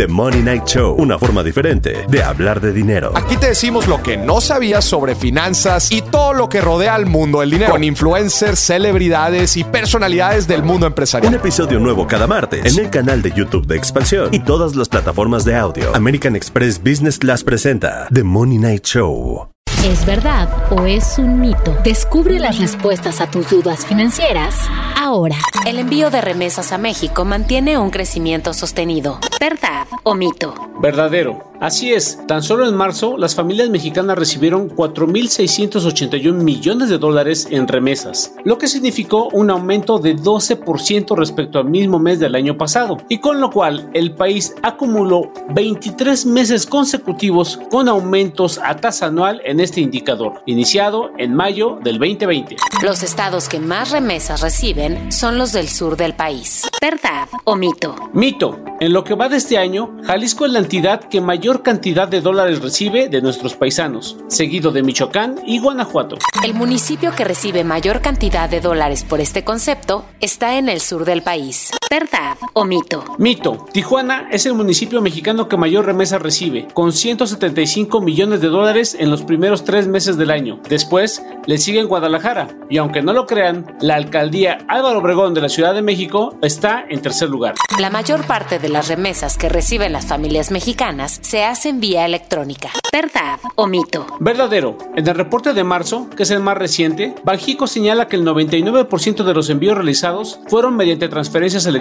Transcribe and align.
The 0.00 0.08
Money 0.08 0.40
Night 0.40 0.64
Show, 0.64 0.94
una 0.94 1.18
forma 1.18 1.42
diferente 1.42 2.06
de 2.08 2.22
hablar 2.22 2.62
de 2.62 2.72
dinero. 2.72 3.12
Aquí 3.14 3.36
te 3.36 3.48
decimos 3.48 3.86
lo 3.86 4.02
que 4.02 4.16
no 4.16 4.40
sabías 4.40 4.82
sobre 4.82 5.14
finanzas 5.14 5.92
y 5.92 6.00
todo 6.00 6.32
lo 6.32 6.48
que 6.48 6.62
rodea 6.62 6.94
al 6.94 7.04
mundo 7.04 7.40
del 7.40 7.50
dinero 7.50 7.72
con 7.72 7.84
influencers, 7.84 8.58
celebridades 8.58 9.58
y 9.58 9.64
personalidades 9.64 10.48
del 10.48 10.62
mundo 10.62 10.86
empresarial. 10.86 11.34
Un 11.34 11.38
episodio 11.38 11.78
nuevo 11.80 12.06
cada 12.06 12.26
martes 12.26 12.64
en 12.64 12.82
el 12.82 12.90
canal 12.90 13.20
de 13.20 13.30
YouTube 13.32 13.66
de 13.66 13.76
Expansión 13.76 14.32
y 14.32 14.38
todas 14.38 14.74
las 14.74 14.88
plataformas 14.88 15.44
de 15.44 15.54
audio. 15.54 15.94
American 15.94 16.34
Express 16.34 16.82
Business 16.82 17.18
Class 17.18 17.44
presenta 17.44 18.08
The 18.10 18.22
Money 18.22 18.56
Night 18.56 18.86
Show. 18.86 19.50
¿Es 19.84 20.06
verdad 20.06 20.48
o 20.70 20.86
es 20.86 21.18
un 21.18 21.40
mito? 21.40 21.76
Descubre 21.84 22.38
las 22.38 22.58
respuestas 22.58 23.20
a 23.20 23.30
tus 23.30 23.50
dudas 23.50 23.84
financieras 23.84 24.54
ahora. 24.96 25.36
El 25.66 25.78
envío 25.78 26.10
de 26.10 26.20
remesas 26.20 26.72
a 26.72 26.78
México 26.78 27.24
mantiene 27.24 27.76
un 27.76 27.90
crecimiento 27.90 28.52
sostenido. 28.54 29.18
¿Verdad 29.40 29.86
o 30.02 30.14
mito? 30.14 30.54
Verdadero. 30.82 31.50
Así 31.60 31.92
es, 31.92 32.18
tan 32.26 32.42
solo 32.42 32.66
en 32.66 32.74
marzo 32.74 33.16
las 33.16 33.34
familias 33.34 33.70
mexicanas 33.70 34.18
recibieron 34.18 34.68
4.681 34.70 36.32
millones 36.32 36.90
de 36.90 36.98
dólares 36.98 37.48
en 37.50 37.68
remesas, 37.68 38.34
lo 38.44 38.56
que 38.56 38.66
significó 38.66 39.28
un 39.32 39.50
aumento 39.50 39.98
de 39.98 40.16
12% 40.16 41.16
respecto 41.16 41.58
al 41.58 41.66
mismo 41.66 41.98
mes 41.98 42.18
del 42.18 42.34
año 42.34 42.56
pasado, 42.56 42.96
y 43.08 43.18
con 43.18 43.40
lo 43.40 43.50
cual 43.50 43.90
el 43.92 44.14
país 44.14 44.54
acumuló 44.62 45.32
23 45.54 46.24
meses 46.26 46.66
consecutivos 46.66 47.58
con 47.70 47.88
aumentos 47.88 48.58
a 48.62 48.76
tasa 48.76 49.06
anual 49.06 49.42
en 49.44 49.60
este 49.60 49.82
indicador, 49.82 50.42
iniciado 50.46 51.10
en 51.18 51.34
mayo 51.34 51.78
del 51.82 51.98
2020. 51.98 52.56
Los 52.82 53.02
estados 53.02 53.50
que 53.50 53.58
más 53.58 53.90
remesas 53.90 54.40
reciben 54.40 55.12
son 55.12 55.36
los 55.36 55.52
del 55.52 55.68
sur 55.68 55.98
del 55.98 56.14
país. 56.14 56.62
¿Verdad 56.80 57.28
o 57.44 57.54
mito? 57.54 57.94
Mito. 58.14 58.69
En 58.80 58.94
lo 58.94 59.04
que 59.04 59.14
va 59.14 59.28
de 59.28 59.36
este 59.36 59.58
año, 59.58 59.94
Jalisco 60.04 60.46
es 60.46 60.52
la 60.52 60.58
entidad 60.58 61.00
que 61.04 61.20
mayor 61.20 61.62
cantidad 61.62 62.08
de 62.08 62.22
dólares 62.22 62.62
recibe 62.62 63.10
de 63.10 63.20
nuestros 63.20 63.54
paisanos, 63.54 64.16
seguido 64.28 64.72
de 64.72 64.82
Michoacán 64.82 65.36
y 65.46 65.58
Guanajuato. 65.58 66.16
El 66.42 66.54
municipio 66.54 67.12
que 67.14 67.24
recibe 67.24 67.62
mayor 67.62 68.00
cantidad 68.00 68.48
de 68.48 68.62
dólares 68.62 69.04
por 69.04 69.20
este 69.20 69.44
concepto 69.44 70.06
está 70.20 70.56
en 70.56 70.70
el 70.70 70.80
sur 70.80 71.04
del 71.04 71.22
país. 71.22 71.72
¿Verdad 71.92 72.38
o 72.52 72.64
mito? 72.64 73.02
Mito. 73.18 73.66
Tijuana 73.72 74.28
es 74.30 74.46
el 74.46 74.54
municipio 74.54 75.00
mexicano 75.00 75.48
que 75.48 75.56
mayor 75.56 75.86
remesa 75.86 76.20
recibe, 76.20 76.68
con 76.72 76.92
175 76.92 78.00
millones 78.00 78.40
de 78.40 78.46
dólares 78.46 78.96
en 78.96 79.10
los 79.10 79.22
primeros 79.22 79.64
tres 79.64 79.88
meses 79.88 80.16
del 80.16 80.30
año. 80.30 80.60
Después 80.68 81.20
le 81.46 81.58
sigue 81.58 81.82
Guadalajara, 81.82 82.46
y 82.68 82.76
aunque 82.78 83.02
no 83.02 83.12
lo 83.12 83.26
crean, 83.26 83.76
la 83.80 83.96
alcaldía 83.96 84.58
Álvaro 84.68 85.00
Obregón 85.00 85.34
de 85.34 85.40
la 85.40 85.48
Ciudad 85.48 85.74
de 85.74 85.82
México 85.82 86.36
está 86.42 86.84
en 86.88 87.02
tercer 87.02 87.28
lugar. 87.28 87.56
La 87.80 87.90
mayor 87.90 88.24
parte 88.24 88.60
de 88.60 88.68
las 88.68 88.86
remesas 88.86 89.36
que 89.36 89.48
reciben 89.48 89.92
las 89.92 90.06
familias 90.06 90.52
mexicanas 90.52 91.18
se 91.22 91.42
hacen 91.42 91.80
vía 91.80 92.06
electrónica. 92.06 92.70
¿Verdad 92.92 93.40
o 93.56 93.66
mito? 93.66 94.06
Verdadero. 94.20 94.78
En 94.94 95.08
el 95.08 95.14
reporte 95.16 95.54
de 95.54 95.64
marzo, 95.64 96.08
que 96.16 96.22
es 96.22 96.30
el 96.30 96.38
más 96.38 96.56
reciente, 96.56 97.16
Banjico 97.24 97.66
señala 97.66 98.06
que 98.06 98.14
el 98.14 98.24
99% 98.24 99.24
de 99.24 99.34
los 99.34 99.50
envíos 99.50 99.76
realizados 99.76 100.38
fueron 100.46 100.76
mediante 100.76 101.08
transferencias 101.08 101.66
electrónicas, 101.66 101.79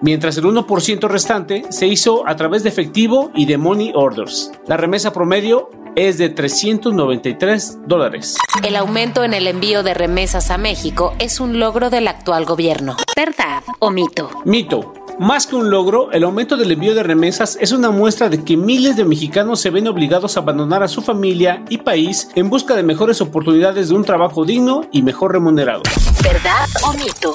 mientras 0.00 0.38
el 0.38 0.44
1% 0.44 1.08
restante 1.08 1.64
se 1.70 1.86
hizo 1.86 2.26
a 2.26 2.36
través 2.36 2.62
de 2.62 2.68
efectivo 2.68 3.30
y 3.34 3.46
de 3.46 3.58
money 3.58 3.92
orders. 3.94 4.52
La 4.66 4.76
remesa 4.76 5.12
promedio 5.12 5.70
es 5.96 6.18
de 6.18 6.28
393 6.28 7.78
dólares. 7.86 8.36
El 8.62 8.76
aumento 8.76 9.24
en 9.24 9.34
el 9.34 9.46
envío 9.46 9.82
de 9.82 9.94
remesas 9.94 10.50
a 10.50 10.58
México 10.58 11.14
es 11.18 11.40
un 11.40 11.58
logro 11.58 11.90
del 11.90 12.06
actual 12.06 12.44
gobierno. 12.44 12.96
¿Verdad 13.16 13.62
o 13.78 13.90
mito? 13.90 14.30
Mito. 14.44 14.92
Más 15.18 15.46
que 15.46 15.56
un 15.56 15.70
logro, 15.70 16.12
el 16.12 16.24
aumento 16.24 16.58
del 16.58 16.70
envío 16.72 16.94
de 16.94 17.02
remesas 17.02 17.56
es 17.58 17.72
una 17.72 17.90
muestra 17.90 18.28
de 18.28 18.44
que 18.44 18.58
miles 18.58 18.96
de 18.96 19.04
mexicanos 19.06 19.60
se 19.60 19.70
ven 19.70 19.88
obligados 19.88 20.36
a 20.36 20.40
abandonar 20.40 20.82
a 20.82 20.88
su 20.88 21.00
familia 21.00 21.64
y 21.70 21.78
país 21.78 22.28
en 22.34 22.50
busca 22.50 22.76
de 22.76 22.82
mejores 22.82 23.22
oportunidades 23.22 23.88
de 23.88 23.94
un 23.94 24.04
trabajo 24.04 24.44
digno 24.44 24.82
y 24.92 25.00
mejor 25.00 25.32
remunerado. 25.32 25.82
¿Verdad 26.22 26.66
o 26.84 26.92
mito? 26.92 27.34